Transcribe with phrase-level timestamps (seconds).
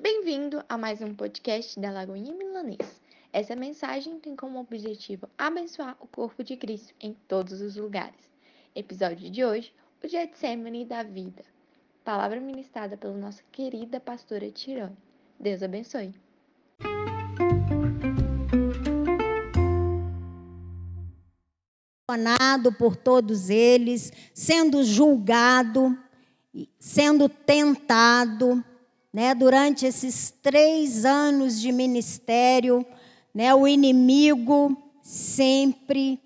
[0.00, 3.00] Bem-vindo a mais um podcast da Lagoinha Milanês.
[3.32, 8.30] Essa mensagem tem como objetivo abençoar o corpo de Cristo em todos os lugares.
[8.76, 9.72] Episódio de hoje,
[10.02, 11.44] o Getsemane da vida.
[12.04, 14.96] Palavra ministrada pela nossa querida pastora Tirone.
[15.40, 16.14] Deus abençoe.
[22.78, 25.98] por todos eles, sendo julgado,
[26.78, 28.64] sendo tentado,
[29.18, 32.86] né, durante esses três anos de ministério,
[33.34, 36.22] né, o inimigo sempre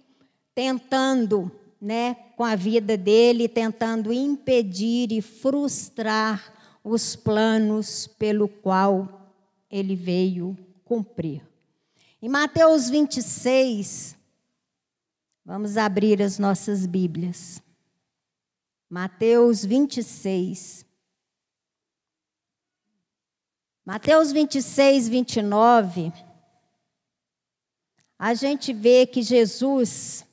[0.54, 1.50] tentando,
[1.80, 6.52] né, com a vida dele, tentando impedir e frustrar
[6.84, 9.32] os planos pelo qual
[9.70, 11.40] ele veio cumprir.
[12.20, 14.20] Em Mateus 26,
[15.46, 17.60] Vamos abrir as nossas Bíblias.
[18.88, 20.91] Mateus 26.
[23.84, 26.12] Mateus 26, 29.
[28.16, 30.24] A gente vê que Jesus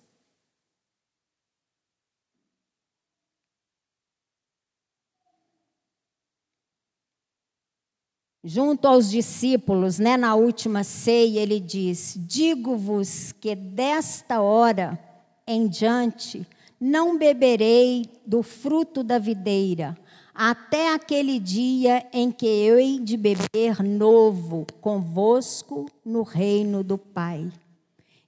[8.44, 15.00] junto aos discípulos, né, na última ceia, ele diz: Digo-vos que desta hora
[15.48, 16.48] em diante
[16.80, 19.98] não beberei do fruto da videira,
[20.42, 27.52] até aquele dia em que eu hei de beber novo convosco no reino do Pai.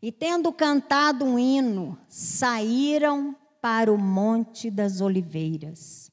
[0.01, 6.11] E tendo cantado um hino, saíram para o Monte das Oliveiras.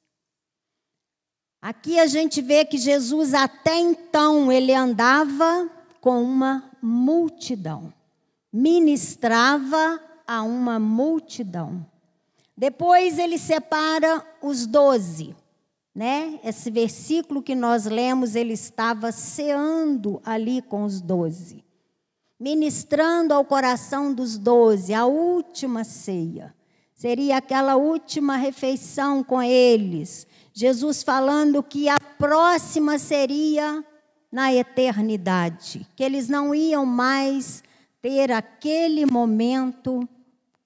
[1.60, 5.69] Aqui a gente vê que Jesus até então ele andava
[6.00, 7.92] com uma multidão,
[8.52, 11.84] ministrava a uma multidão.
[12.56, 15.34] Depois ele separa os doze,
[15.98, 16.38] né?
[16.44, 21.64] Esse versículo que nós lemos, ele estava ceando ali com os doze,
[22.38, 26.54] ministrando ao coração dos doze, a última ceia.
[26.94, 33.84] Seria aquela última refeição com eles, Jesus falando que a próxima seria
[34.30, 37.60] na eternidade, que eles não iam mais
[38.00, 40.09] ter aquele momento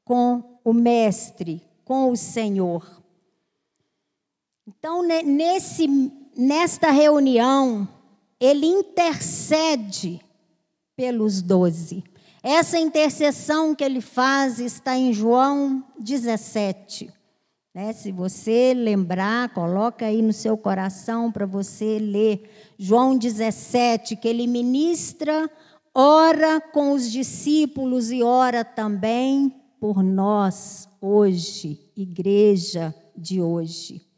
[0.04, 3.01] com o Mestre, com o Senhor.
[4.66, 5.88] Então, nesse,
[6.36, 7.88] nesta reunião,
[8.38, 10.20] ele intercede
[10.96, 12.04] pelos doze.
[12.42, 17.12] Essa intercessão que ele faz está em João 17.
[17.74, 17.92] Né?
[17.92, 24.46] Se você lembrar, coloca aí no seu coração para você ler João 17, que ele
[24.46, 25.50] ministra,
[25.94, 34.11] ora com os discípulos e ora também por nós hoje, igreja de hoje.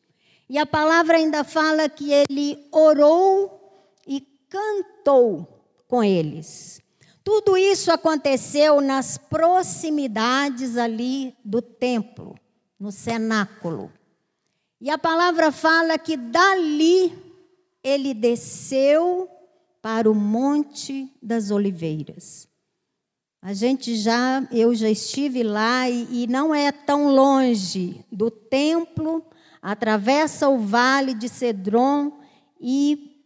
[0.49, 5.49] E a palavra ainda fala que ele orou e cantou
[5.89, 6.81] com eles.
[7.23, 12.35] Tudo isso aconteceu nas proximidades ali do templo
[12.79, 13.91] no cenáculo.
[14.79, 17.17] E a palavra fala que dali
[17.83, 19.29] ele desceu
[19.81, 22.47] para o Monte das Oliveiras.
[23.41, 29.25] A gente já, eu já estive lá e, e não é tão longe do templo,
[29.65, 32.13] atravessa o vale de Cedron
[32.61, 33.19] e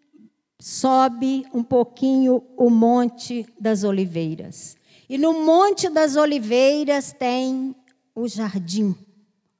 [0.60, 4.76] sobe um pouquinho o Monte das Oliveiras.
[5.09, 7.75] E no Monte das Oliveiras tem
[8.15, 8.94] o jardim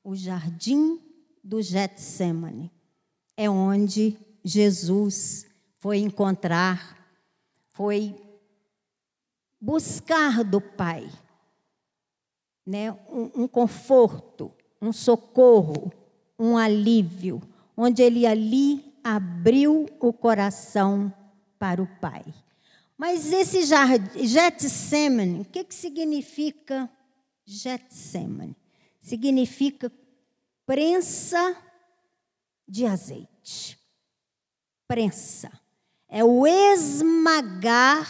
[0.09, 0.99] o jardim
[1.45, 2.73] do Getsemane.
[3.37, 5.47] É onde Jesus
[5.79, 6.97] foi encontrar,
[7.69, 8.17] foi
[9.61, 11.11] buscar do Pai,
[12.65, 12.91] né?
[13.11, 14.51] um, um conforto,
[14.81, 15.93] um socorro,
[16.39, 17.43] um alívio,
[17.77, 21.13] onde ele ali abriu o coração
[21.59, 22.25] para o Pai.
[22.97, 26.91] Mas esse Getsemane, o que, que significa
[27.45, 28.57] Getsemane?
[29.09, 29.91] significa
[30.67, 31.57] prensa
[32.67, 33.79] de azeite.
[34.87, 35.51] Prensa
[36.09, 38.07] é o esmagar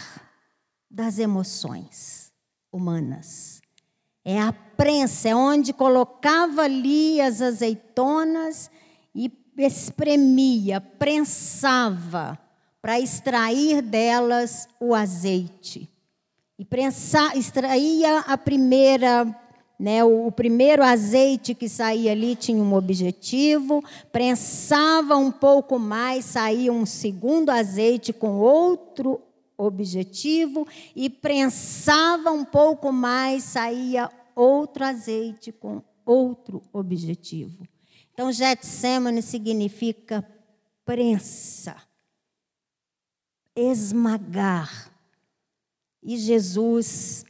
[0.89, 2.33] das emoções
[2.71, 3.58] humanas.
[4.31, 8.69] É a prensa, é onde colocava ali as azeitonas
[9.15, 12.37] e espremia, prensava
[12.79, 15.89] para extrair delas o azeite.
[16.59, 19.35] E prensa, extraía a primeira
[19.79, 26.23] né, o, o primeiro azeite que saía ali tinha um objetivo, prensava um pouco mais,
[26.25, 29.19] saía um segundo azeite com outro
[29.59, 30.65] objetivo,
[30.95, 37.67] e prensava um pouco mais, saía outro azeite com outro objetivo.
[38.13, 40.25] Então, Getsemane significa
[40.85, 41.75] prensa.
[43.55, 44.91] esmagar.
[46.01, 47.25] E Jesus,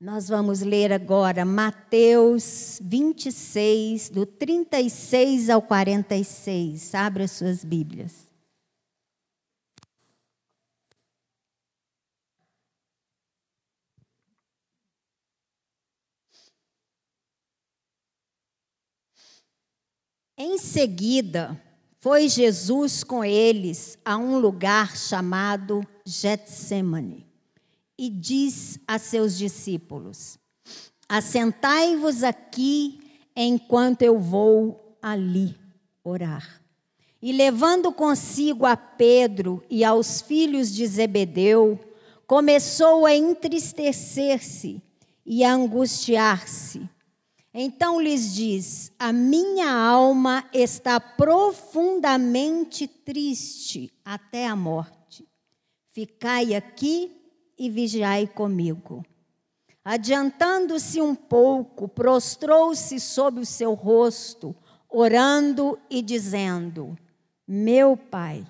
[0.00, 6.94] nós vamos ler agora Mateus 26, do 36 ao 46.
[6.94, 8.25] Abra as suas Bíblias.
[20.38, 21.58] Em seguida,
[21.98, 27.26] foi Jesus com eles a um lugar chamado Getsemane
[27.98, 30.38] e diz a seus discípulos:
[31.08, 33.00] Assentai-vos aqui
[33.34, 35.56] enquanto eu vou ali
[36.04, 36.60] orar.
[37.22, 41.80] E levando consigo a Pedro e aos filhos de Zebedeu,
[42.26, 44.82] começou a entristecer-se
[45.24, 46.86] e a angustiar-se.
[47.58, 55.26] Então lhes diz: A minha alma está profundamente triste até a morte.
[55.86, 57.16] Ficai aqui
[57.58, 59.02] e vigiai comigo.
[59.82, 64.54] Adiantando-se um pouco, prostrou-se sobre o seu rosto,
[64.86, 66.94] orando e dizendo:
[67.48, 68.46] Meu pai,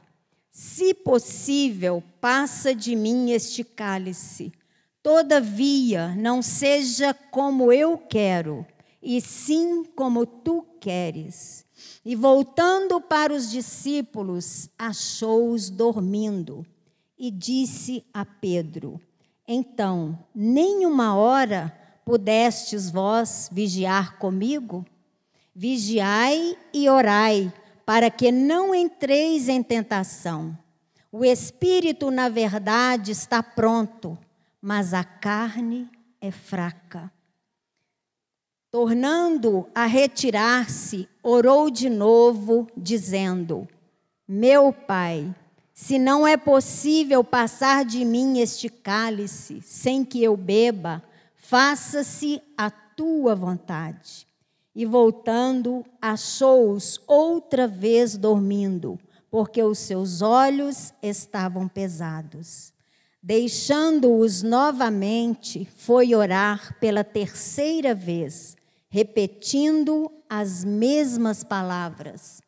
[0.50, 4.50] se possível, passa de mim este cálice.
[5.00, 8.66] Todavia, não seja como eu quero
[9.06, 11.64] e sim como tu queres.
[12.04, 16.66] E voltando para os discípulos, achou-os dormindo
[17.16, 19.00] e disse a Pedro:
[19.46, 21.72] Então, nem uma hora
[22.04, 24.84] pudestes vós vigiar comigo?
[25.54, 27.52] Vigiai e orai,
[27.84, 30.58] para que não entreis em tentação.
[31.12, 34.18] O espírito, na verdade, está pronto,
[34.60, 35.88] mas a carne
[36.20, 37.15] é fraca.
[38.76, 43.66] Tornando a retirar-se, orou de novo, dizendo:
[44.28, 45.34] Meu pai,
[45.72, 51.02] se não é possível passar de mim este cálice sem que eu beba,
[51.36, 54.26] faça-se a tua vontade.
[54.74, 58.98] E voltando, achou-os outra vez dormindo,
[59.30, 62.74] porque os seus olhos estavam pesados.
[63.22, 68.54] Deixando-os novamente, foi orar pela terceira vez
[68.88, 72.40] repetindo as mesmas palavras.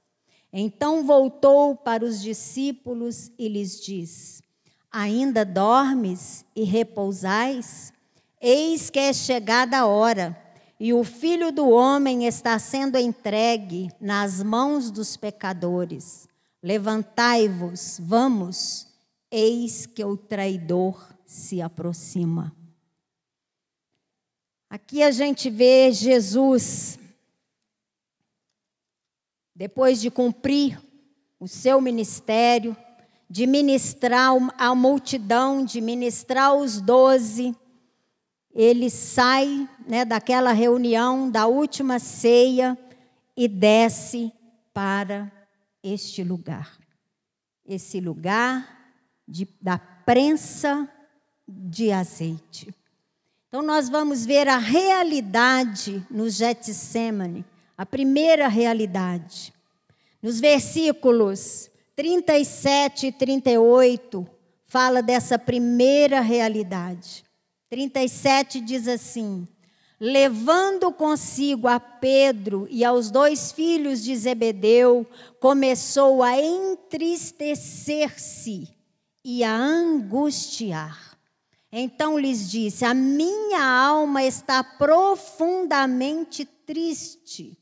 [0.52, 4.42] Então voltou para os discípulos e lhes diz:
[4.90, 7.92] Ainda dormes e repousais?
[8.40, 10.36] Eis que é chegada a hora,
[10.80, 16.28] e o filho do homem está sendo entregue nas mãos dos pecadores.
[16.62, 18.86] Levantai-vos, vamos,
[19.30, 22.57] eis que o traidor se aproxima.
[24.70, 26.98] Aqui a gente vê Jesus,
[29.54, 30.78] depois de cumprir
[31.40, 32.76] o seu ministério,
[33.30, 37.56] de ministrar a multidão, de ministrar os doze,
[38.52, 42.76] ele sai né, daquela reunião, da última ceia,
[43.36, 44.32] e desce
[44.74, 45.30] para
[45.82, 46.76] este lugar.
[47.64, 50.88] Esse lugar de, da prensa
[51.46, 52.74] de azeite.
[53.48, 57.46] Então, nós vamos ver a realidade no Getsemane,
[57.78, 59.54] a primeira realidade.
[60.22, 64.28] Nos versículos 37 e 38,
[64.64, 67.24] fala dessa primeira realidade.
[67.70, 69.48] 37 diz assim:
[69.98, 75.06] Levando consigo a Pedro e aos dois filhos de Zebedeu,
[75.40, 78.68] começou a entristecer-se
[79.24, 81.07] e a angustiar.
[81.70, 87.56] Então lhes disse: A minha alma está profundamente triste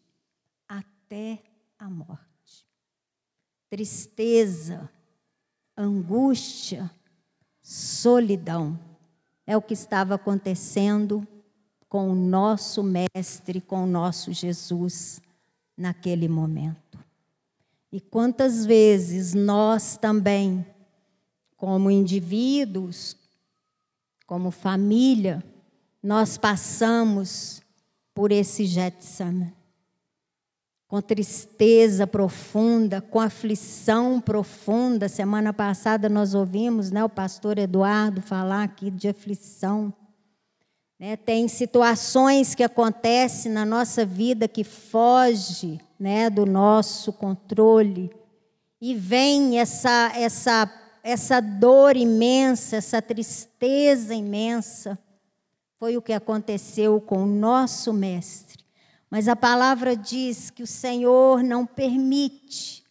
[0.69, 1.43] até
[1.79, 2.67] a morte.
[3.69, 4.89] Tristeza,
[5.77, 6.91] angústia,
[7.61, 8.79] solidão.
[9.47, 11.27] É o que estava acontecendo
[11.89, 15.21] com o nosso Mestre, com o nosso Jesus
[15.77, 16.99] naquele momento.
[17.93, 20.67] E quantas vezes nós também,
[21.57, 23.17] como indivíduos,
[24.27, 25.43] como família,
[26.03, 27.63] nós passamos
[28.15, 29.55] por esse Getsemane.
[30.89, 35.09] Com tristeza profunda, com aflição profunda.
[35.09, 39.93] Semana passada nós ouvimos né, o pastor Eduardo falar aqui de aflição.
[40.99, 48.11] Né, tem situações que acontecem na nossa vida que foge né, do nosso controle.
[48.81, 50.71] E vem essa, essa
[51.07, 54.99] essa dor imensa, essa tristeza imensa,
[55.79, 58.65] foi o que aconteceu com o nosso mestre.
[59.09, 62.85] Mas a palavra diz que o Senhor não permite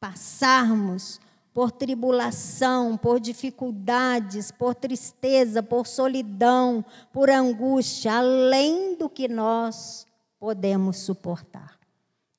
[0.00, 1.20] passarmos
[1.52, 10.06] por tribulação, por dificuldades, por tristeza, por solidão, por angústia, além do que nós
[10.38, 11.79] podemos suportar.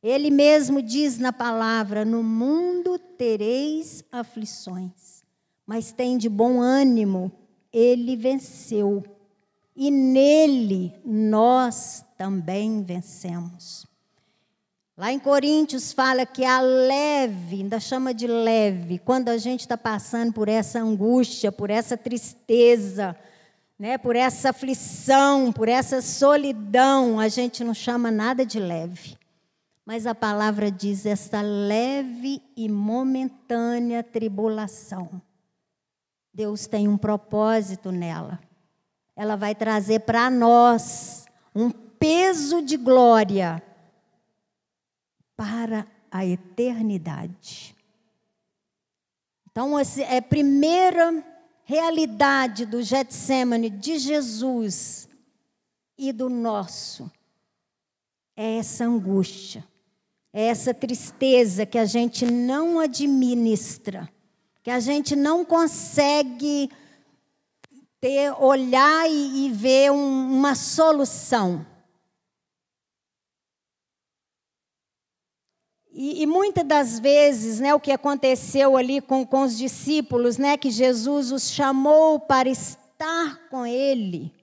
[0.03, 5.23] Ele mesmo diz na palavra: No mundo tereis aflições,
[5.65, 7.31] mas tem de bom ânimo,
[7.71, 9.03] ele venceu.
[9.75, 13.85] E nele nós também vencemos.
[14.97, 19.77] Lá em Coríntios fala que a leve, ainda chama de leve, quando a gente está
[19.77, 23.15] passando por essa angústia, por essa tristeza,
[23.79, 29.17] né, por essa aflição, por essa solidão, a gente não chama nada de leve.
[29.85, 35.21] Mas a palavra diz esta leve e momentânea tribulação.
[36.33, 38.39] Deus tem um propósito nela.
[39.15, 43.61] Ela vai trazer para nós um peso de glória
[45.35, 47.75] para a eternidade.
[49.49, 51.25] Então, é a primeira
[51.63, 55.09] realidade do Getsemane de Jesus
[55.97, 57.11] e do nosso
[58.35, 59.63] é essa angústia,
[60.33, 64.09] é essa tristeza que a gente não administra,
[64.63, 66.69] que a gente não consegue
[67.99, 71.65] ter, olhar e, e ver um, uma solução.
[75.93, 80.57] E, e, muitas das vezes, né, o que aconteceu ali com, com os discípulos, né,
[80.57, 84.33] que Jesus os chamou para estar com Ele,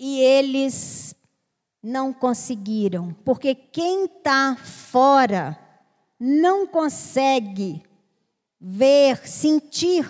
[0.00, 1.14] e eles
[1.86, 5.56] não conseguiram, porque quem está fora
[6.18, 7.80] não consegue
[8.60, 10.04] ver, sentir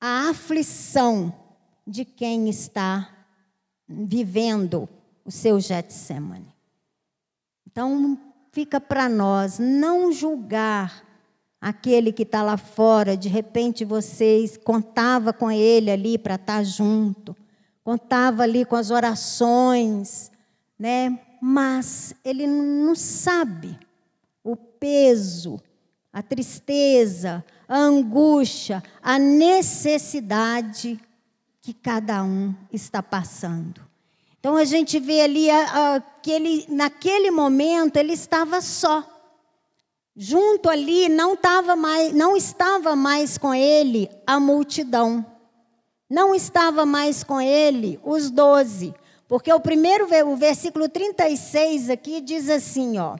[0.00, 1.34] a aflição
[1.86, 3.26] de quem está
[3.86, 4.88] vivendo
[5.22, 6.56] o seu Getsemane.
[7.66, 8.18] Então,
[8.50, 11.04] fica para nós não julgar
[11.60, 16.62] aquele que está lá fora, de repente vocês contava com ele ali para estar tá
[16.62, 17.36] junto,
[17.82, 20.32] contava ali com as orações,
[20.78, 21.18] né?
[21.40, 23.78] Mas ele não sabe
[24.42, 25.60] o peso,
[26.12, 31.00] a tristeza, a angústia, a necessidade
[31.60, 33.80] que cada um está passando.
[34.38, 39.02] Então a gente vê ali a, a, que ele, naquele momento ele estava só.
[40.14, 45.24] Junto ali não estava mais, não estava mais com ele a multidão.
[46.08, 48.94] Não estava mais com ele os doze.
[49.26, 53.16] Porque o primeiro, o versículo 36 aqui diz assim, ó.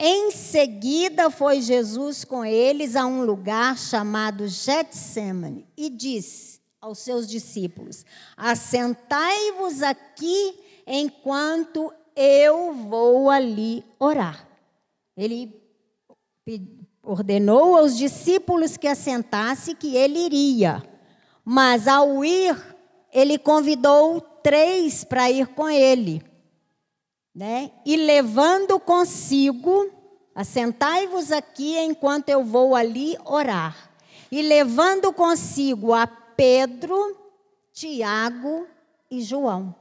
[0.00, 7.26] Em seguida foi Jesus com eles a um lugar chamado Getsemane e disse aos seus
[7.26, 10.54] discípulos: Assentai-vos aqui
[10.86, 14.46] enquanto eu vou ali orar.
[15.16, 15.52] Ele
[17.02, 20.82] ordenou aos discípulos que assentasse que ele iria.
[21.44, 22.56] Mas ao ir,
[23.12, 26.22] ele convidou três para ir com ele.
[27.34, 27.70] Né?
[27.84, 29.90] E levando consigo,
[30.34, 33.90] assentai-vos aqui enquanto eu vou ali orar.
[34.30, 37.16] E levando consigo a Pedro,
[37.72, 38.66] Tiago
[39.10, 39.74] e João.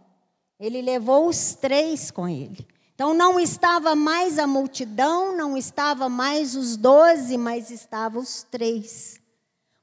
[0.59, 2.65] Ele levou os três com ele.
[2.93, 9.19] Então não estava mais a multidão, não estava mais os doze, mas estavam os três.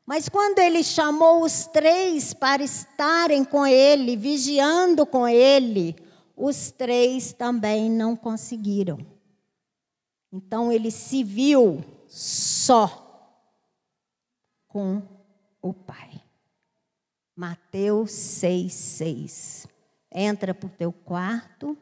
[0.06, 5.96] Mas quando ele chamou os três para estarem com ele, vigiando com ele,
[6.37, 8.99] os três também não conseguiram.
[10.30, 13.00] Então ele se viu só
[14.68, 15.00] com
[15.62, 16.23] o Pai.
[17.34, 19.66] Mateus 6, 6.
[20.12, 21.76] Entra para o teu quarto,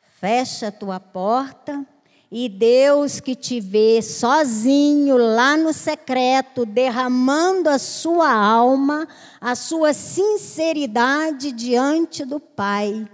[0.00, 1.86] fecha a tua porta
[2.30, 9.08] e Deus que te vê sozinho lá no secreto, derramando a sua alma,
[9.40, 13.08] a sua sinceridade diante do Pai,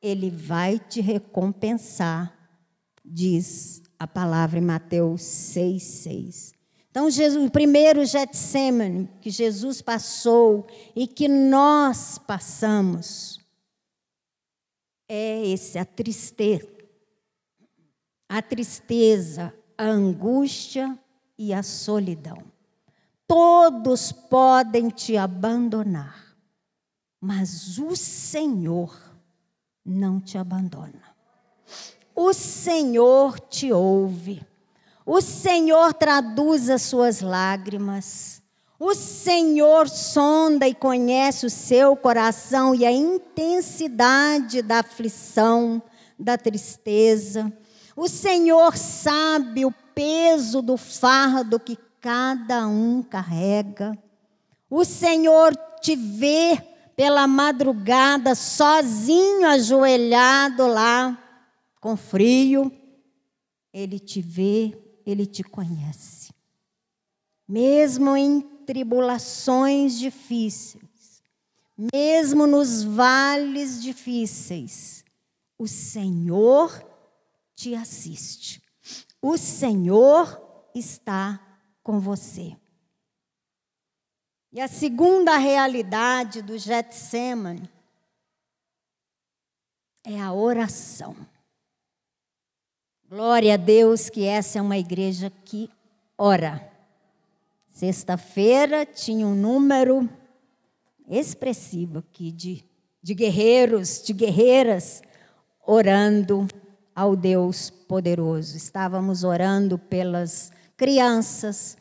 [0.00, 2.32] Ele vai te recompensar,
[3.04, 6.52] diz a palavra em Mateus 6,6.
[6.88, 13.40] Então, Jesus, o primeiro Getsemane que Jesus passou e que nós passamos
[15.08, 16.73] é esse, a tristeza
[18.36, 20.98] a tristeza, a angústia
[21.38, 22.42] e a solidão.
[23.28, 26.36] Todos podem te abandonar,
[27.20, 28.92] mas o Senhor
[29.84, 31.14] não te abandona.
[32.12, 34.44] O Senhor te ouve.
[35.06, 38.42] O Senhor traduz as suas lágrimas.
[38.80, 45.80] O Senhor sonda e conhece o seu coração e a intensidade da aflição,
[46.18, 47.56] da tristeza.
[47.96, 53.96] O Senhor sabe o peso do fardo que cada um carrega.
[54.68, 56.60] O Senhor te vê
[56.96, 61.18] pela madrugada, sozinho, ajoelhado lá,
[61.80, 62.72] com frio.
[63.72, 66.32] Ele te vê, ele te conhece.
[67.46, 71.22] Mesmo em tribulações difíceis,
[71.92, 75.04] mesmo nos vales difíceis,
[75.58, 76.93] o Senhor
[77.54, 78.62] te assiste.
[79.20, 81.40] O Senhor está
[81.82, 82.56] com você.
[84.52, 87.68] E a segunda realidade do Getsemane
[90.04, 91.16] é a oração.
[93.08, 95.70] Glória a Deus que essa é uma igreja que
[96.16, 96.70] ora.
[97.70, 100.08] Sexta-feira tinha um número
[101.08, 102.64] expressivo aqui de,
[103.02, 105.02] de guerreiros, de guerreiras
[105.66, 106.46] orando
[106.94, 108.56] ao Deus poderoso.
[108.56, 111.76] Estávamos orando pelas crianças,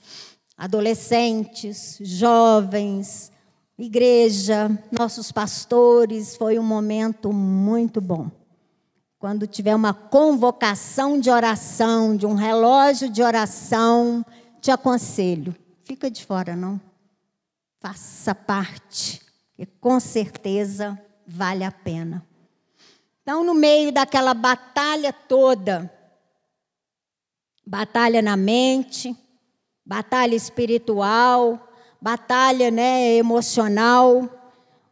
[0.58, 3.32] adolescentes, jovens,
[3.77, 6.36] igreja, nossos pastores.
[6.36, 8.32] Foi um momento muito bom.
[9.20, 14.25] Quando tiver uma convocação de oração, de um relógio de oração,
[14.60, 16.79] te aconselho, fica de fora não.
[17.79, 19.22] Faça parte,
[19.55, 22.25] que com certeza vale a pena.
[23.24, 25.89] Então, no meio daquela batalha toda,
[27.65, 29.15] batalha na mente,
[29.86, 34.30] batalha espiritual, batalha né, emocional,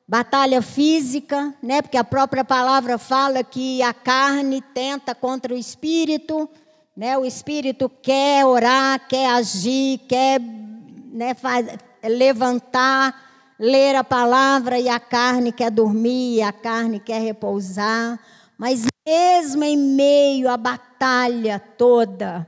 [0.08, 6.50] batalha física, né, porque a própria palavra fala que a carne tenta contra o espírito,
[6.96, 11.68] né, o espírito quer orar, quer agir, quer né, faz,
[12.02, 13.31] levantar,
[13.62, 18.20] ler a palavra e a carne quer dormir, a carne quer repousar.
[18.58, 22.48] Mas mesmo em meio à batalha toda,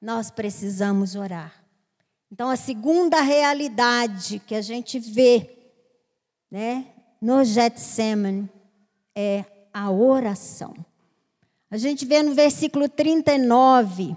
[0.00, 1.64] nós precisamos orar.
[2.30, 5.50] Então, a segunda realidade que a gente vê
[6.50, 6.88] né,
[7.20, 8.50] no Getsemane
[9.16, 10.74] é a oração.
[11.70, 14.16] A gente vê no versículo 39.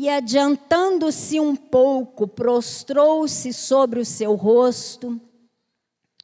[0.00, 5.20] E adiantando-se um pouco, prostrou-se sobre o seu rosto,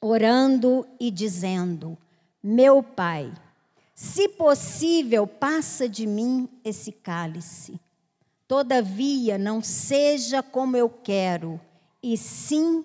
[0.00, 1.98] orando e dizendo:
[2.40, 3.32] Meu pai,
[3.92, 7.80] se possível, passa de mim esse cálice.
[8.46, 11.60] Todavia, não seja como eu quero,
[12.00, 12.84] e sim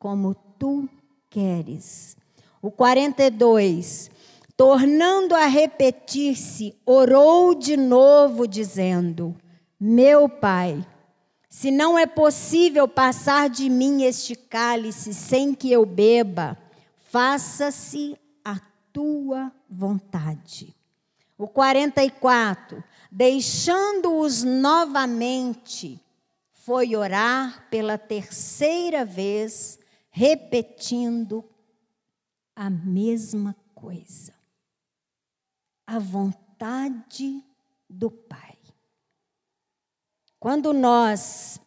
[0.00, 0.88] como tu
[1.30, 2.16] queres.
[2.60, 4.10] O 42.
[4.56, 9.36] Tornando a repetir-se, orou de novo, dizendo:
[9.86, 10.82] meu Pai,
[11.46, 16.56] se não é possível passar de mim este cálice sem que eu beba,
[16.96, 18.58] faça-se a
[18.90, 20.74] tua vontade.
[21.36, 26.00] O 44, deixando-os novamente,
[26.50, 29.78] foi orar pela terceira vez,
[30.10, 31.44] repetindo
[32.56, 34.32] a mesma coisa.
[35.86, 37.44] A vontade
[37.86, 38.53] do Pai.
[40.44, 41.58] Quando nós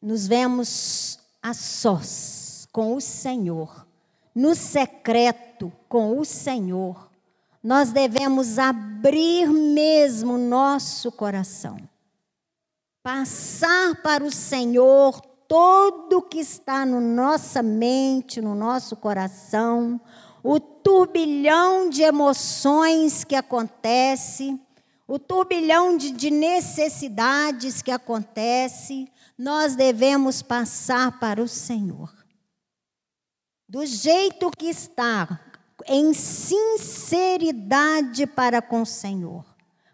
[0.00, 3.84] nos vemos a sós com o Senhor,
[4.32, 7.10] no secreto com o Senhor,
[7.60, 11.76] nós devemos abrir mesmo nosso coração.
[13.02, 20.00] Passar para o Senhor todo que está na no nossa mente, no nosso coração,
[20.40, 24.56] o turbilhão de emoções que acontece,
[25.10, 32.14] o turbilhão de, de necessidades que acontece, nós devemos passar para o Senhor.
[33.68, 35.40] Do jeito que está,
[35.88, 39.44] em sinceridade para com o Senhor.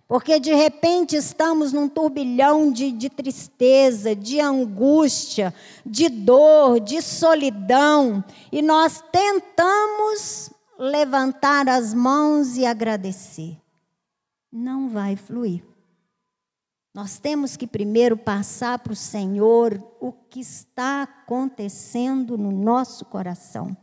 [0.07, 8.23] Porque de repente estamos num turbilhão de, de, tristeza, de angústia, de dor, de solidão,
[8.53, 13.57] e nós tentamos levantar as mãos e agradecer
[14.51, 15.65] não vai fluir.
[16.97, 23.77] Nós temos que primeiro passar para o Senhor o que está acontecendo no nosso coração,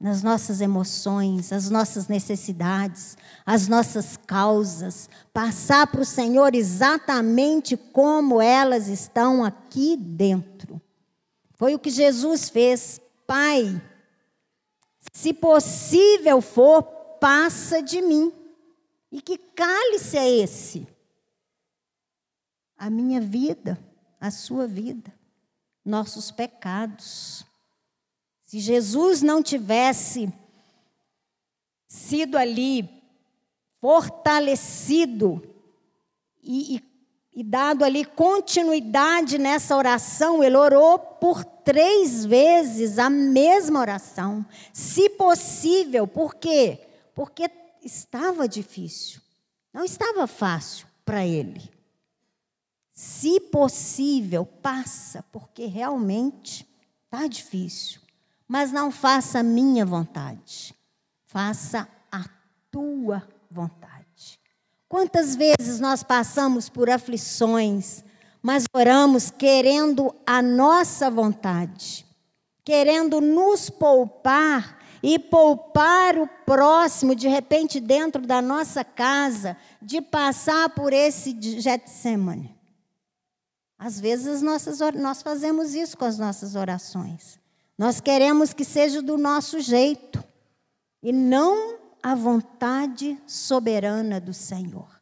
[0.00, 3.16] nas nossas emoções, as nossas necessidades,
[3.46, 5.08] as nossas causas.
[5.32, 10.82] Passar para o Senhor exatamente como elas estão aqui dentro.
[11.54, 13.00] Foi o que Jesus fez.
[13.28, 13.80] Pai,
[15.12, 16.82] se possível for,
[17.20, 18.32] passa de mim.
[19.14, 20.88] E que cálice é esse?
[22.76, 23.78] A minha vida,
[24.20, 25.14] a sua vida,
[25.84, 27.46] nossos pecados.
[28.44, 30.32] Se Jesus não tivesse
[31.86, 32.90] sido ali
[33.80, 35.40] fortalecido
[36.42, 36.84] e, e,
[37.36, 45.08] e, dado ali continuidade nessa oração, ele orou por três vezes a mesma oração, se
[45.10, 46.80] possível, por quê?
[47.14, 47.48] Porque
[47.84, 49.20] estava difícil,
[49.72, 51.70] não estava fácil para ele.
[52.92, 56.66] Se possível, passa, porque realmente
[57.04, 58.00] está difícil.
[58.46, 60.74] Mas não faça a minha vontade,
[61.26, 62.24] faça a
[62.70, 64.38] tua vontade.
[64.88, 68.04] Quantas vezes nós passamos por aflições,
[68.40, 72.06] mas oramos querendo a nossa vontade,
[72.62, 80.70] querendo nos poupar e poupar o próximo, de repente, dentro da nossa casa, de passar
[80.70, 82.56] por esse Getsemane.
[83.78, 87.38] Às vezes nossas, nós fazemos isso com as nossas orações.
[87.76, 90.24] Nós queremos que seja do nosso jeito
[91.02, 94.93] e não a vontade soberana do Senhor.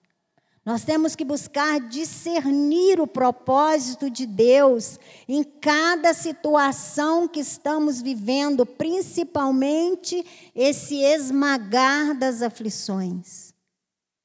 [0.64, 4.98] Nós temos que buscar discernir o propósito de Deus
[5.28, 13.52] em cada situação que estamos vivendo, principalmente esse esmagar das aflições.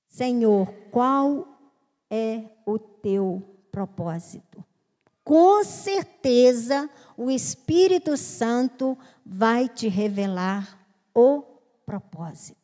[0.08, 1.48] Senhor, qual
[2.10, 4.64] é o teu propósito?
[5.24, 8.96] Com certeza, o Espírito Santo
[9.26, 10.80] vai te revelar
[11.16, 11.44] o
[11.84, 12.57] propósito.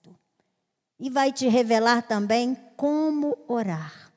[1.03, 4.09] E vai te revelar também como orar.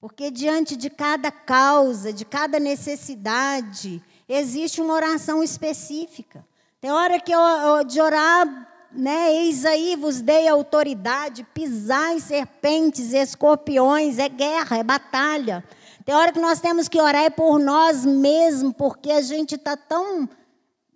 [0.00, 6.42] Porque diante de cada causa, de cada necessidade, existe uma oração específica.
[6.80, 9.30] Tem hora que eu, de orar, né?
[9.30, 15.62] Eis aí vos dei autoridade, pisar em serpentes, escorpiões, é guerra, é batalha.
[16.02, 19.76] Tem hora que nós temos que orar é por nós mesmos, porque a gente está
[19.76, 20.26] tão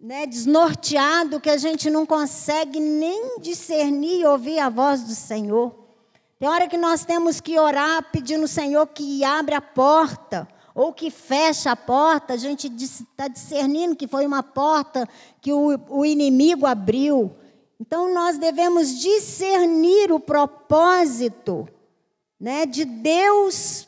[0.00, 5.74] né, desnorteado que a gente não consegue nem discernir e ouvir a voz do Senhor.
[6.38, 10.90] Tem hora que nós temos que orar pedindo ao Senhor que abra a porta ou
[10.90, 12.32] que feche a porta.
[12.32, 15.06] A gente está discernindo que foi uma porta
[15.38, 17.36] que o, o inimigo abriu.
[17.78, 21.68] Então nós devemos discernir o propósito
[22.38, 23.86] né, de Deus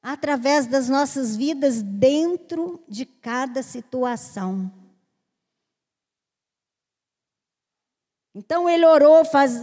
[0.00, 4.70] através das nossas vidas dentro de cada situação.
[8.34, 9.62] Então ele orou faz,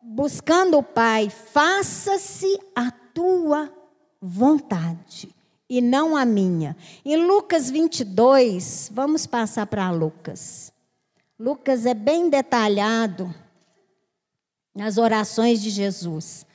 [0.00, 3.70] buscando o Pai, faça-se a tua
[4.20, 5.34] vontade
[5.68, 6.76] e não a minha.
[7.04, 10.72] Em Lucas 22, vamos passar para Lucas.
[11.38, 13.32] Lucas é bem detalhado
[14.74, 16.46] nas orações de Jesus.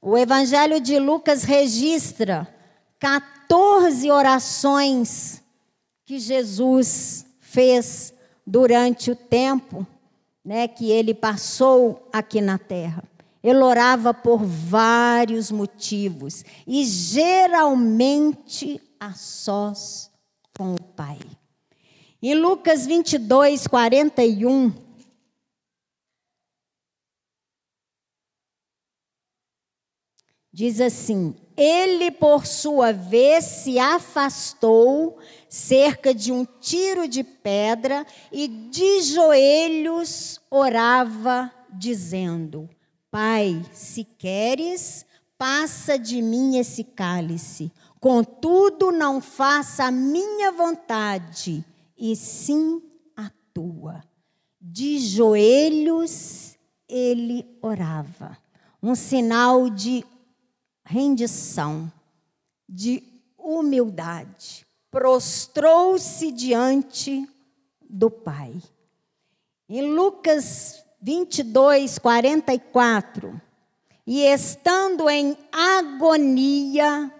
[0.00, 2.46] O Evangelho de Lucas registra
[2.98, 5.42] 14 orações
[6.04, 8.12] que Jesus fez
[8.46, 9.86] durante o tempo
[10.48, 13.04] né, que ele passou aqui na terra.
[13.44, 20.10] Ele orava por vários motivos e geralmente a sós
[20.56, 21.18] com o Pai.
[22.22, 24.72] Em Lucas 22, 41,
[30.50, 38.48] diz assim: ele, por sua vez, se afastou cerca de um tiro de pedra e
[38.48, 42.68] de joelhos orava, dizendo:
[43.10, 45.06] Pai, se queres,
[45.36, 47.72] passa de mim esse cálice.
[48.00, 51.64] Contudo, não faça a minha vontade,
[51.96, 52.82] e sim
[53.16, 54.04] a tua.
[54.60, 56.56] De joelhos
[56.88, 58.36] ele orava,
[58.82, 60.04] um sinal de
[60.84, 61.92] rendição,
[62.68, 63.02] de
[63.36, 64.67] humildade.
[64.90, 67.28] Prostrou-se diante
[67.88, 68.54] do Pai.
[69.68, 73.40] Em Lucas 22, 44,
[74.06, 77.12] e estando em agonia,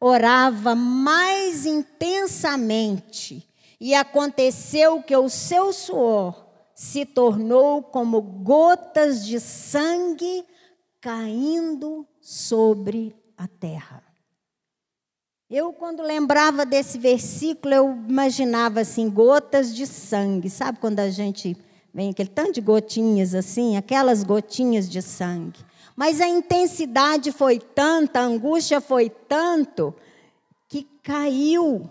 [0.00, 3.48] orava mais intensamente,
[3.80, 10.44] e aconteceu que o seu suor se tornou como gotas de sangue
[11.00, 14.03] caindo sobre a terra.
[15.56, 20.50] Eu, quando lembrava desse versículo, eu imaginava assim, gotas de sangue.
[20.50, 21.56] Sabe quando a gente
[21.94, 25.60] vem aquele tanto de gotinhas assim, aquelas gotinhas de sangue.
[25.94, 29.94] Mas a intensidade foi tanta, a angústia foi tanto,
[30.68, 31.88] que caiu,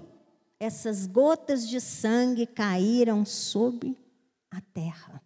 [0.59, 3.97] essas gotas de sangue caíram sobre
[4.51, 5.21] a terra.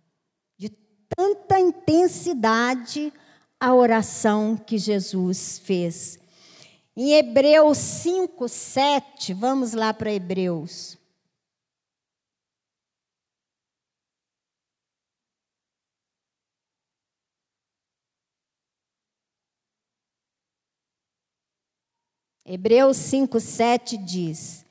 [0.56, 0.70] De
[1.10, 3.12] tanta intensidade,
[3.60, 6.20] a oração que Jesus fez.
[7.00, 10.98] Em Hebreus 5, 7, vamos lá para Hebreus.
[22.44, 24.66] Hebreus 5, 7 diz: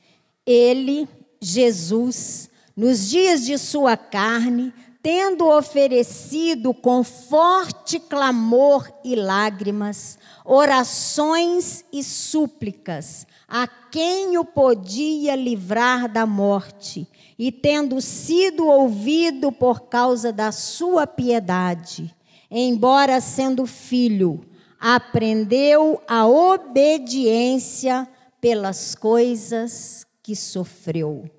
[0.45, 1.09] Ele,
[1.41, 4.75] Jesus, nos dias de sua carne,
[5.07, 16.09] tendo oferecido com forte clamor e lágrimas, orações e súplicas, a quem o podia livrar
[16.09, 17.07] da morte,
[17.39, 22.13] e tendo sido ouvido por causa da sua piedade,
[22.51, 24.41] embora sendo filho,
[24.81, 28.09] aprendeu a obediência
[28.41, 31.36] pelas coisas que sofreu.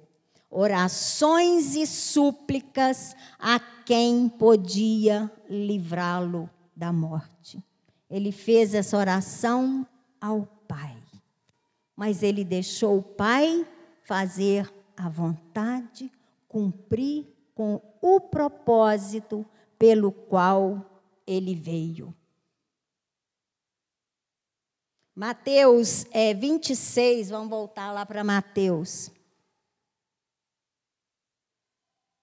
[0.60, 7.63] Orações e súplicas a quem podia livrá-lo da morte.
[8.10, 9.86] Ele fez essa oração
[10.20, 10.98] ao Pai,
[11.96, 13.67] mas ele deixou o Pai
[14.02, 14.67] fazer
[14.98, 16.12] a vontade,
[16.48, 19.46] cumprir com o propósito
[19.78, 20.84] pelo qual
[21.28, 22.12] ele veio.
[25.13, 29.15] Mateus é, 26, vamos voltar lá para Mateus.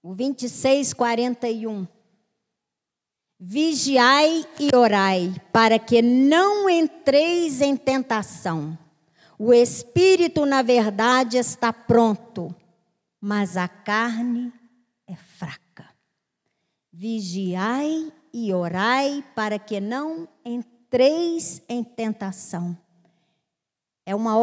[0.07, 1.89] O 26, 41.
[3.41, 8.77] Vigiai e orai, para que não entreis em tentação.
[9.39, 12.55] O espírito, na verdade, está pronto,
[13.19, 14.53] mas a carne
[15.07, 15.89] é fraca.
[16.93, 22.77] Vigiai e orai para que não entreis em tentação.
[24.05, 24.37] É uma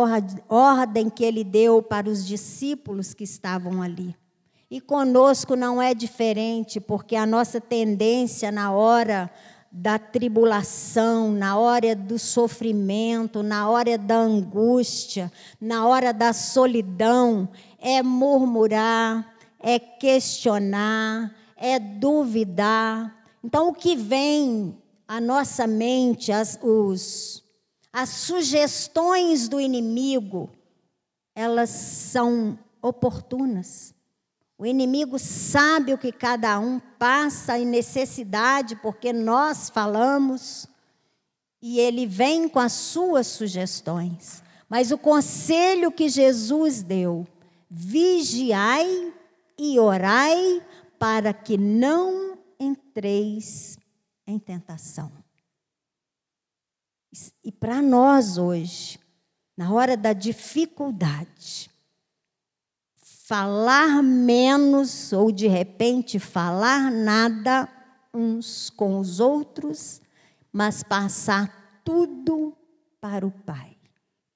[0.50, 4.20] ordem que ele deu para os discípulos que estavam ali.
[4.72, 9.30] E conosco não é diferente, porque a nossa tendência na hora
[9.70, 15.30] da tribulação, na hora do sofrimento, na hora da angústia,
[15.60, 23.14] na hora da solidão, é murmurar, é questionar, é duvidar.
[23.44, 27.44] Então, o que vem à nossa mente, as, os,
[27.92, 30.50] as sugestões do inimigo,
[31.36, 33.94] elas são oportunas.
[34.62, 40.68] O inimigo sabe o que cada um passa em necessidade, porque nós falamos,
[41.60, 44.44] e ele vem com as suas sugestões.
[44.70, 47.28] Mas o conselho que Jesus deu,
[47.68, 49.12] vigiai
[49.58, 50.64] e orai
[51.00, 53.80] para que não entreis
[54.28, 55.12] em tentação.
[57.44, 59.00] E para nós hoje,
[59.58, 61.71] na hora da dificuldade,
[63.32, 67.66] falar menos ou de repente falar nada
[68.14, 70.02] uns com os outros,
[70.52, 72.54] mas passar tudo
[73.00, 73.78] para o Pai.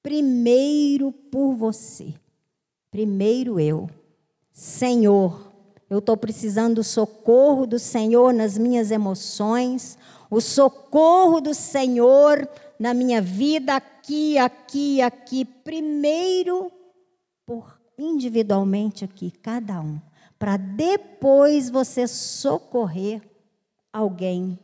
[0.02, 2.14] Primeiro por você,
[2.90, 3.86] primeiro eu.
[4.50, 5.52] Senhor,
[5.90, 9.98] eu estou precisando do socorro do Senhor nas minhas emoções,
[10.30, 12.48] o socorro do Senhor
[12.80, 15.44] na minha vida, aqui, aqui, aqui.
[15.44, 16.72] Primeiro
[17.44, 20.00] por individualmente aqui, cada um,
[20.38, 23.22] para depois você socorrer
[23.92, 24.58] alguém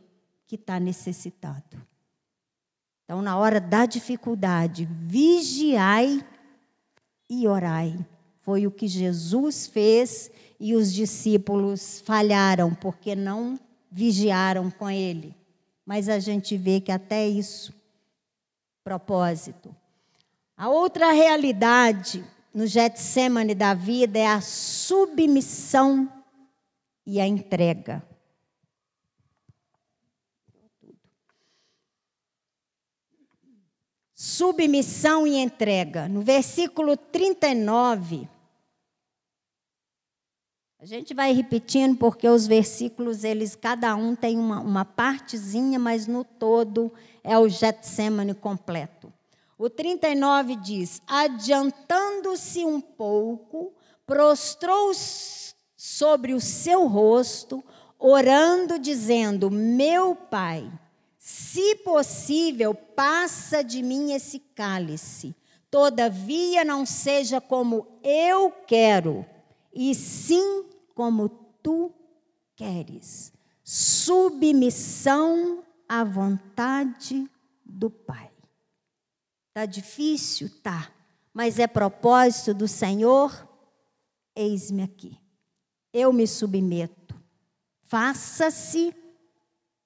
[0.45, 1.81] que está necessitado.
[3.03, 6.25] Então, na hora da dificuldade, vigiai
[7.29, 7.97] e orai.
[8.41, 13.59] Foi o que Jesus fez e os discípulos falharam porque não
[13.91, 15.35] vigiaram com ele.
[15.85, 17.73] Mas a gente vê que até isso,
[18.83, 19.75] propósito.
[20.55, 26.11] A outra realidade no Getsemane da vida é a submissão
[27.05, 28.03] e a entrega.
[34.13, 36.07] Submissão e entrega.
[36.07, 38.29] No versículo 39,
[40.79, 46.07] a gente vai repetindo porque os versículos, eles cada um tem uma, uma partezinha, mas
[46.07, 46.91] no todo
[47.23, 49.11] é o Getsemane completo.
[49.63, 53.73] O 39 diz: Adiantando-se um pouco,
[54.05, 57.63] prostrou-se sobre o seu rosto,
[57.97, 60.69] orando, dizendo: Meu pai,
[61.17, 65.33] se possível, passa de mim esse cálice.
[65.71, 69.25] Todavia não seja como eu quero,
[69.73, 71.29] e sim como
[71.63, 71.89] tu
[72.53, 73.31] queres.
[73.63, 77.25] Submissão à vontade
[77.65, 78.32] do Pai.
[79.53, 80.49] Está difícil?
[80.63, 80.89] Tá.
[81.31, 83.47] Mas é propósito do Senhor?
[84.35, 85.15] Eis-me aqui.
[85.93, 87.15] Eu me submeto.
[87.83, 88.91] Faça-se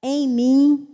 [0.02, 0.88] em mim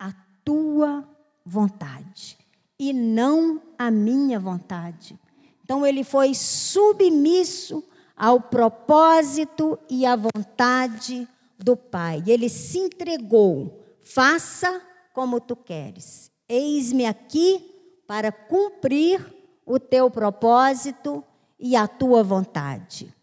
[0.00, 0.12] a
[0.44, 1.08] tua
[1.44, 2.36] vontade
[2.76, 5.16] e não a minha vontade.
[5.62, 7.84] Então ele foi submisso
[8.16, 12.20] ao propósito e à vontade do Pai.
[12.26, 13.80] Ele se entregou.
[14.00, 16.32] Faça como tu queres.
[16.48, 17.75] Eis-me aqui,
[18.06, 19.24] para cumprir
[19.64, 21.24] o teu propósito
[21.58, 23.14] e a tua vontade.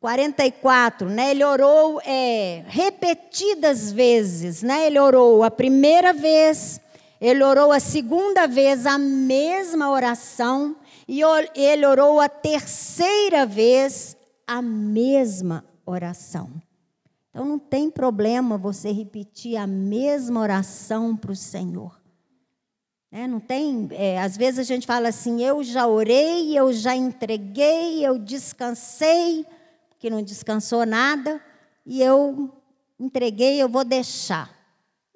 [0.00, 1.30] 44, né?
[1.30, 4.86] Ele orou é, repetidas vezes, né?
[4.86, 6.80] Ele orou a primeira vez,
[7.20, 10.74] ele orou a segunda vez a mesma oração
[11.06, 11.20] e
[11.54, 16.50] ele orou a terceira vez a mesma oração.
[17.28, 21.99] Então não tem problema você repetir a mesma oração para o Senhor.
[23.12, 26.94] É, não tem, é, às vezes a gente fala assim, eu já orei, eu já
[26.94, 29.44] entreguei, eu descansei,
[29.98, 31.42] que não descansou nada,
[31.84, 32.50] e eu
[33.00, 34.60] entreguei, eu vou deixar.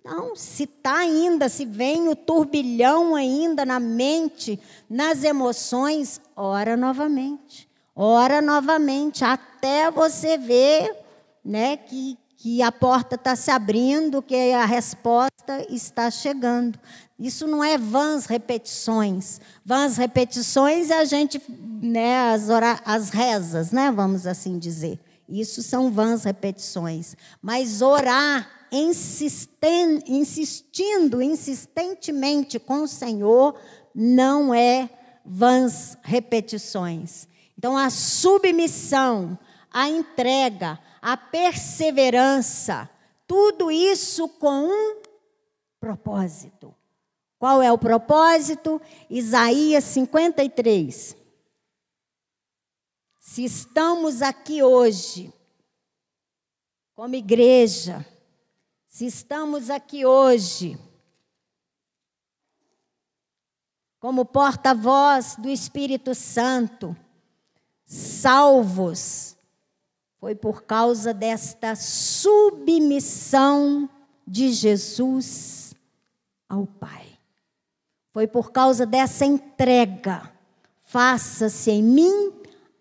[0.04, 7.70] Não, se está ainda, se vem o turbilhão ainda na mente, nas emoções, ora novamente.
[7.96, 10.94] Ora novamente, até você ver
[11.44, 16.78] né, que, que a porta está se abrindo, que a resposta está chegando.
[17.18, 19.40] Isso não é vãs repetições.
[19.64, 24.98] Vãs repetições é a gente, né, as, ora, as rezas, né, vamos assim dizer.
[25.28, 27.16] Isso são vãs repetições.
[27.40, 33.54] Mas orar insisten, insistindo insistentemente com o Senhor
[33.94, 34.90] não é
[35.24, 37.28] vãs repetições.
[37.56, 39.38] Então, a submissão,
[39.70, 42.90] a entrega, a perseverança,
[43.26, 45.02] tudo isso com um
[45.80, 46.74] propósito.
[47.44, 48.80] Qual é o propósito?
[49.10, 51.14] Isaías 53.
[53.20, 55.30] Se estamos aqui hoje,
[56.94, 58.02] como igreja,
[58.88, 60.78] se estamos aqui hoje,
[64.00, 66.96] como porta-voz do Espírito Santo,
[67.84, 69.36] salvos,
[70.16, 72.26] foi por causa desta submissão
[74.26, 75.74] de Jesus
[76.48, 77.13] ao Pai.
[78.14, 80.32] Foi por causa dessa entrega.
[80.78, 82.32] Faça-se em mim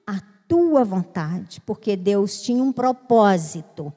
[0.06, 3.92] a tua vontade, porque Deus tinha um propósito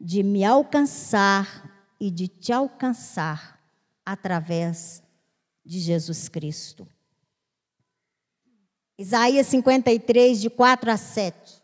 [0.00, 3.60] de me alcançar e de te alcançar
[4.04, 5.00] através
[5.64, 6.88] de Jesus Cristo.
[8.98, 11.62] Isaías 53, de 4 a 7.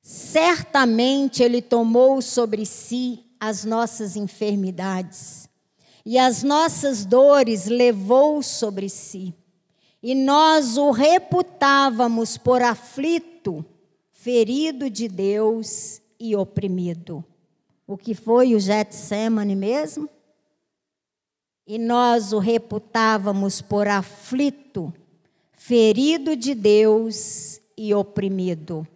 [0.00, 5.52] Certamente Ele tomou sobre si as nossas enfermidades
[6.04, 9.34] e as nossas dores levou sobre si.
[10.02, 13.64] E nós o reputávamos por aflito,
[14.10, 17.24] ferido de Deus e oprimido.
[17.86, 20.08] O que foi o Getsemane mesmo?
[21.66, 24.92] E nós o reputávamos por aflito,
[25.52, 28.86] ferido de Deus e oprimido.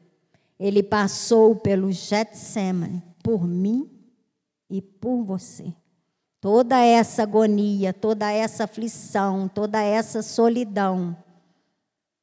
[0.60, 3.90] Ele passou pelo Getsemane por mim
[4.68, 5.72] e por você.
[6.40, 11.16] Toda essa agonia, toda essa aflição, toda essa solidão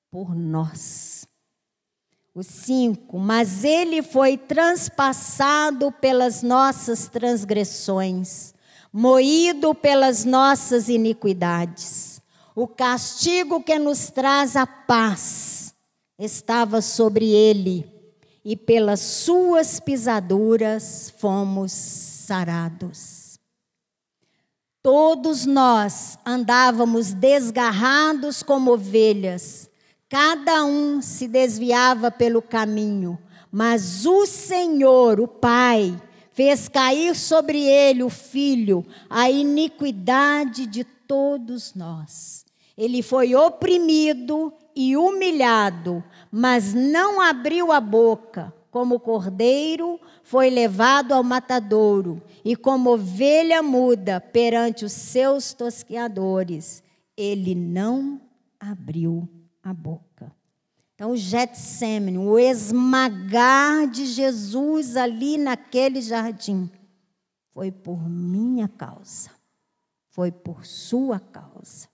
[0.10, 1.28] por nós.
[2.34, 8.54] O cinco, mas ele foi transpassado pelas nossas transgressões,
[8.92, 12.22] moído pelas nossas iniquidades.
[12.56, 15.74] O castigo que nos traz a paz
[16.18, 17.86] estava sobre ele
[18.46, 23.15] e pelas suas pisaduras fomos sarados.
[24.86, 29.68] Todos nós andávamos desgarrados como ovelhas,
[30.08, 33.18] cada um se desviava pelo caminho,
[33.52, 41.74] mas o Senhor, o Pai, fez cair sobre ele, o Filho, a iniquidade de todos
[41.74, 42.46] nós.
[42.78, 48.54] Ele foi oprimido e humilhado, mas não abriu a boca.
[48.76, 56.84] Como cordeiro foi levado ao matadouro, e como ovelha muda perante os seus tosqueadores,
[57.16, 58.20] ele não
[58.60, 59.30] abriu
[59.64, 60.30] a boca.
[60.94, 66.70] Então, o Getsemane, o esmagar de Jesus ali naquele jardim,
[67.54, 69.30] foi por minha causa,
[70.10, 71.88] foi por sua causa.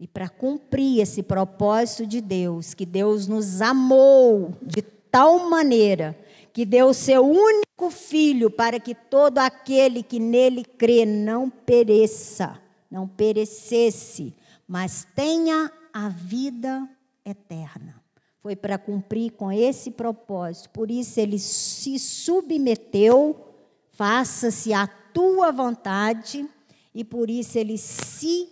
[0.00, 4.82] E para cumprir esse propósito de Deus, que Deus nos amou de
[5.12, 6.18] tal maneira
[6.54, 12.60] que deu seu único filho para que todo aquele que nele crê não pereça,
[12.90, 14.34] não perecesse,
[14.66, 16.88] mas tenha a vida
[17.24, 18.02] eterna.
[18.40, 20.70] Foi para cumprir com esse propósito.
[20.70, 23.54] Por isso ele se submeteu,
[23.92, 26.48] faça-se a tua vontade,
[26.94, 28.48] e por isso ele se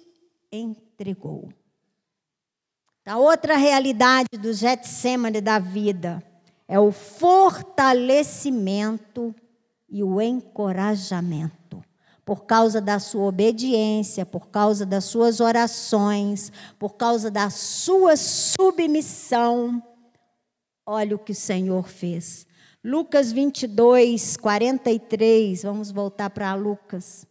[0.52, 1.48] entregou.
[3.04, 6.22] A outra realidade do Getsemane da vida
[6.70, 9.34] é o fortalecimento
[9.88, 11.58] e o encorajamento.
[12.22, 19.82] por causa da sua obediência, por causa das suas orações, por causa da sua submissão.
[20.86, 22.46] Olha o que o Senhor fez.
[22.84, 25.64] Lucas 22, 43.
[25.64, 27.26] Vamos voltar para Lucas.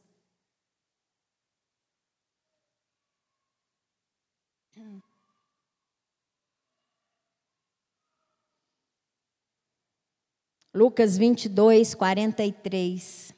[10.80, 13.36] Lucas 22, 43.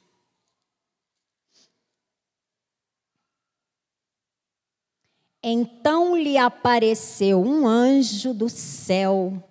[5.41, 9.43] Então lhe apareceu um anjo do céu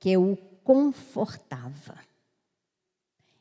[0.00, 1.94] que o confortava.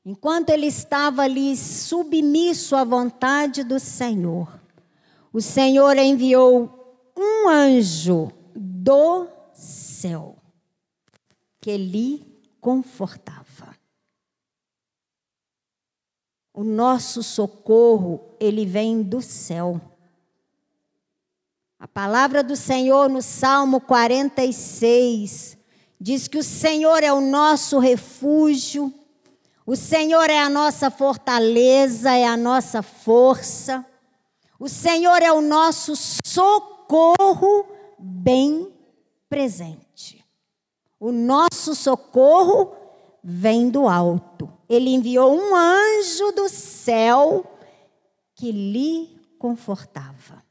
[0.06, 4.62] Enquanto ele estava ali submisso à vontade do Senhor,
[5.34, 10.38] o Senhor enviou um anjo do céu
[11.60, 12.24] que lhe
[12.62, 13.77] confortava.
[16.58, 19.80] O nosso socorro, ele vem do céu.
[21.80, 25.56] A palavra do Senhor no Salmo 46
[26.02, 28.92] diz que o Senhor é o nosso refúgio,
[29.68, 33.86] o Senhor é a nossa fortaleza, é a nossa força,
[34.60, 35.94] o Senhor é o nosso
[36.26, 37.68] socorro
[38.00, 38.74] bem
[39.30, 40.26] presente.
[41.00, 42.72] O nosso socorro
[43.24, 44.57] vem do alto.
[44.70, 47.46] Ele enviou um anjo do céu
[48.36, 50.44] que lhe confortava.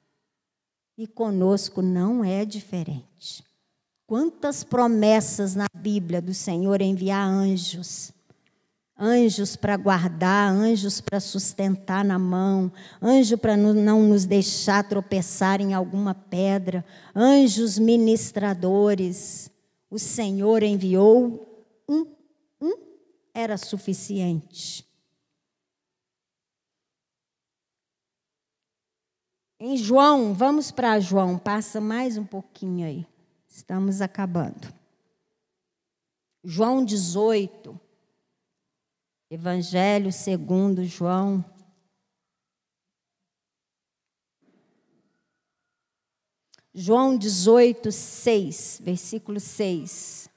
[0.96, 3.44] E conosco não é diferente.
[4.06, 8.12] Quantas promessas na Bíblia do Senhor enviar anjos.
[8.98, 15.74] Anjos para guardar, anjos para sustentar na mão, anjo para não nos deixar tropeçar em
[15.74, 16.82] alguma pedra,
[17.14, 19.50] anjos ministradores.
[19.90, 22.06] O Senhor enviou um,
[23.36, 24.82] era suficiente.
[29.60, 33.06] Em João, vamos para João, passa mais um pouquinho aí.
[33.46, 34.72] Estamos acabando.
[36.42, 37.78] João 18,
[39.30, 41.44] Evangelho segundo João.
[46.72, 50.30] João 18, 6, versículo 6.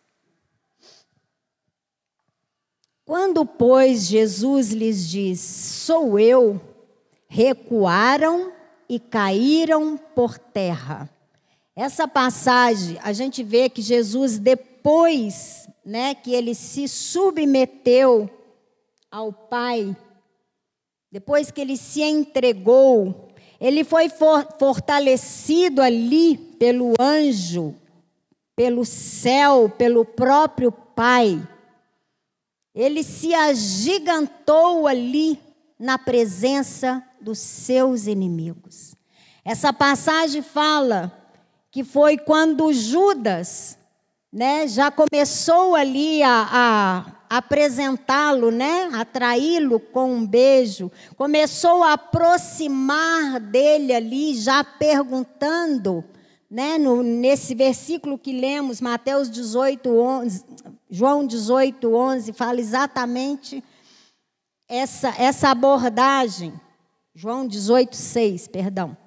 [3.10, 6.62] Quando, pois, Jesus lhes diz: Sou eu,
[7.28, 8.52] recuaram
[8.88, 11.10] e caíram por terra.
[11.76, 18.30] Essa passagem, a gente vê que Jesus, depois né, que ele se submeteu
[19.10, 19.98] ao Pai,
[21.12, 27.74] depois que ele se entregou, ele foi for, fortalecido ali pelo anjo,
[28.56, 31.42] pelo céu, pelo próprio Pai.
[32.80, 35.38] Ele se agigantou ali
[35.78, 38.96] na presença dos seus inimigos.
[39.44, 41.12] Essa passagem fala
[41.70, 43.78] que foi quando Judas,
[44.32, 46.48] né, já começou ali a,
[47.30, 56.02] a apresentá-lo, né, atraí-lo com um beijo, começou a aproximar dele ali, já perguntando,
[56.50, 60.46] né, no, nesse versículo que lemos, Mateus 18, 11,
[60.90, 63.64] João 18, 11, fala exatamente
[64.68, 66.54] essa, essa abordagem.
[67.14, 68.98] João 18, 6, perdão.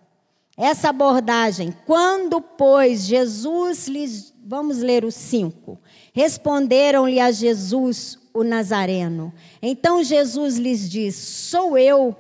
[0.57, 4.33] Essa abordagem, quando, pois, Jesus lhes.
[4.45, 5.79] Vamos ler o 5.
[6.13, 9.33] Responderam-lhe a Jesus, o Nazareno.
[9.63, 12.15] Então Jesus lhes diz: Sou eu.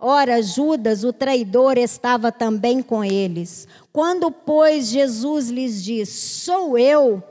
[0.00, 3.66] Ora, Judas, o traidor, estava também com eles.
[3.92, 7.22] Quando, pois, Jesus lhes diz: Sou eu,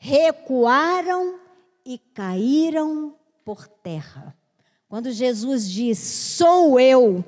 [0.00, 1.38] recuaram
[1.84, 4.34] e caíram por terra.
[4.88, 7.22] Quando Jesus diz: Sou eu,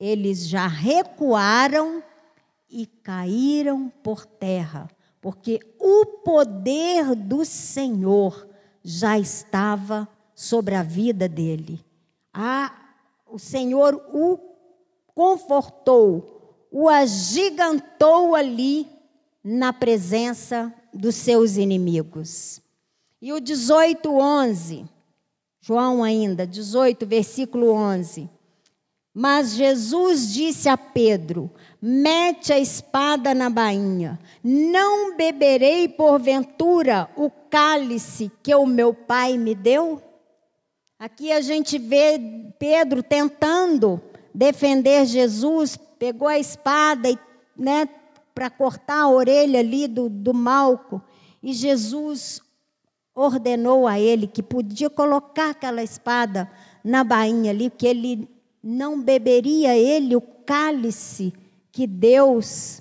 [0.00, 2.02] eles já recuaram
[2.68, 4.88] e caíram por terra,
[5.20, 8.48] porque o poder do Senhor
[8.82, 11.84] já estava sobre a vida dele.
[12.32, 12.74] Ah,
[13.26, 14.38] o Senhor o
[15.14, 18.88] confortou, o agigantou ali
[19.44, 22.60] na presença dos seus inimigos.
[23.20, 24.98] E o 18, 11
[25.68, 28.26] João ainda, 18, versículo 11.
[29.12, 31.50] Mas Jesus disse a Pedro:
[31.82, 34.18] Mete a espada na bainha.
[34.42, 40.00] Não beberei porventura o cálice que o meu pai me deu?
[40.98, 42.18] Aqui a gente vê
[42.58, 44.00] Pedro tentando
[44.34, 47.18] defender Jesus, pegou a espada e,
[47.54, 47.86] né,
[48.38, 51.02] para cortar a orelha ali do, do Malco.
[51.42, 52.40] E Jesus
[53.12, 56.48] ordenou a ele que podia colocar aquela espada
[56.84, 58.28] na bainha ali, que ele
[58.62, 61.34] não beberia ele o cálice
[61.72, 62.80] que Deus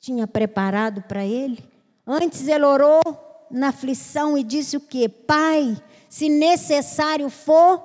[0.00, 1.62] tinha preparado para ele?
[2.04, 3.00] Antes ele orou
[3.48, 5.08] na aflição e disse o quê?
[5.08, 7.80] Pai, se necessário for,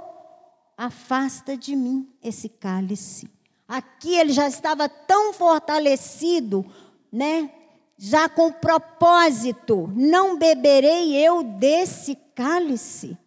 [0.76, 3.30] afasta de mim esse cálice.
[3.68, 6.66] Aqui ele já estava tão fortalecido,
[7.12, 7.52] né?
[7.98, 13.18] Já com propósito, não beberei eu desse cálice.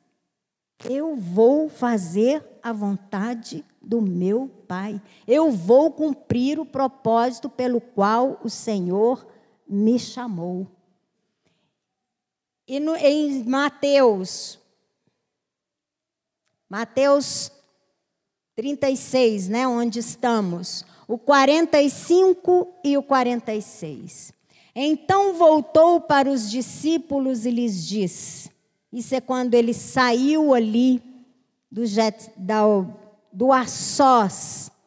[0.84, 5.00] Eu vou fazer a vontade do meu Pai.
[5.26, 9.26] Eu vou cumprir o propósito pelo qual o Senhor
[9.68, 10.66] me chamou.
[12.66, 14.58] E no, em Mateus,
[16.68, 17.52] Mateus
[18.56, 24.32] 36, né, onde estamos, o 45 e o 46.
[24.74, 28.50] Então voltou para os discípulos e lhes disse:
[28.92, 31.00] Isso é quando ele saiu ali
[31.70, 32.62] do, jet, da,
[33.32, 33.48] do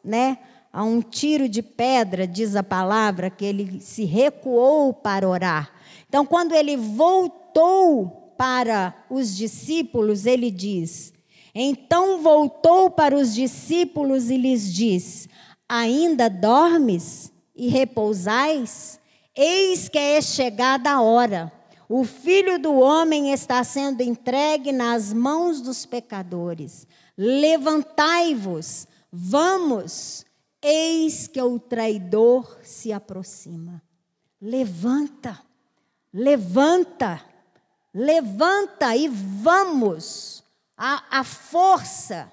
[0.04, 0.38] né?
[0.70, 5.72] A um tiro de pedra, diz a palavra, que ele se recuou para orar.
[6.08, 11.12] Então, quando ele voltou para os discípulos, ele diz:
[11.54, 15.28] Então voltou para os discípulos e lhes diz:
[15.68, 18.98] Ainda dormes e repousais?
[19.36, 21.52] Eis que é chegada a hora.
[21.88, 26.86] O filho do homem está sendo entregue nas mãos dos pecadores.
[27.16, 30.24] Levantai-vos, vamos,
[30.62, 33.82] eis que o traidor se aproxima.
[34.40, 35.40] Levanta,
[36.12, 37.22] levanta,
[37.94, 40.44] levanta e vamos.
[40.76, 42.30] A, a força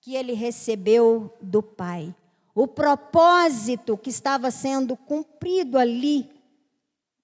[0.00, 2.14] que ele recebeu do Pai,
[2.60, 6.28] o propósito que estava sendo cumprido ali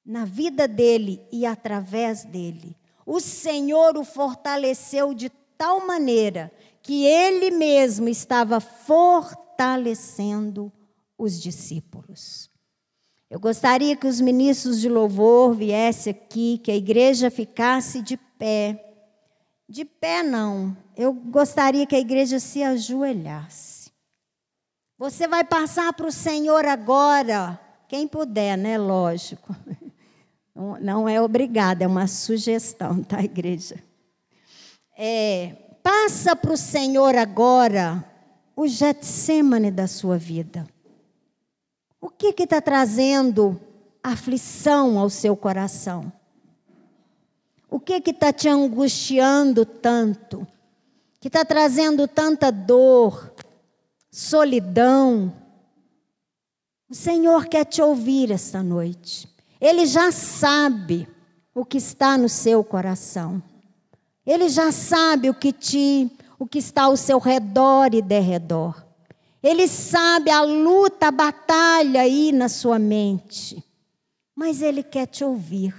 [0.07, 2.77] na vida dele e através dele.
[3.05, 5.29] O Senhor o fortaleceu de
[5.59, 9.13] tal maneira que ele mesmo estava fortalecendo
[11.19, 12.49] os discípulos.
[13.29, 18.81] Eu gostaria que os ministros de louvor viessem aqui, que a igreja ficasse de pé.
[19.69, 23.74] De pé não, eu gostaria que a igreja se ajoelhasse.
[24.99, 28.79] Você vai passar para o Senhor agora, quem puder, né?
[28.79, 29.55] Lógico.
[30.81, 33.83] Não é obrigada, é uma sugestão, tá, igreja?
[34.97, 38.03] É, Passa para o Senhor agora
[38.57, 40.67] o Getsemane da sua vida.
[42.01, 43.61] O que está trazendo
[44.03, 46.11] aflição ao seu coração?
[47.69, 50.47] O que está te angustiando tanto?
[51.21, 53.35] Que está trazendo tanta dor,
[54.15, 55.35] solidão?
[56.89, 59.29] O Senhor quer te ouvir esta noite.
[59.61, 61.09] Ele já sabe
[61.53, 63.43] o que está no seu coração.
[64.25, 66.09] Ele já sabe o que te,
[66.39, 68.87] o que está ao seu redor e derredor.
[69.43, 73.63] Ele sabe a luta, a batalha aí na sua mente.
[74.35, 75.75] Mas ele quer te ouvir.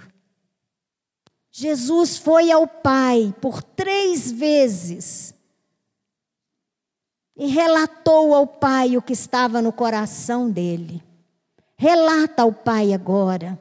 [1.50, 5.35] Jesus foi ao Pai por três vezes
[7.36, 11.04] e relatou ao Pai o que estava no coração dele.
[11.78, 13.60] Relata ao Pai agora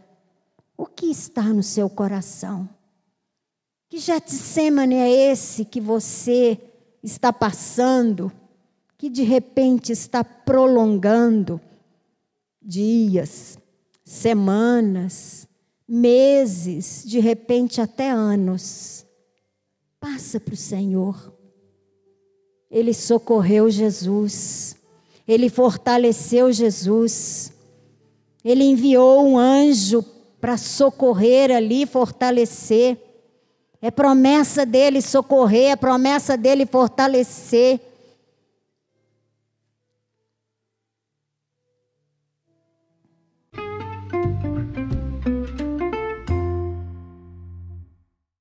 [0.77, 2.69] o que está no seu coração.
[3.89, 6.59] Que Getsemane é esse que você
[7.03, 8.33] está passando,
[8.97, 11.61] que de repente está prolongando
[12.63, 13.59] dias,
[14.05, 15.47] semanas,
[15.87, 19.05] meses, de repente até anos?
[20.01, 21.34] Passa para o Senhor.
[22.71, 24.77] Ele socorreu Jesus,
[25.27, 27.53] ele fortaleceu Jesus,
[28.45, 30.05] ele enviou um anjo
[30.41, 32.99] para socorrer ali, fortalecer.
[33.81, 37.81] É promessa dele socorrer, é promessa dele fortalecer.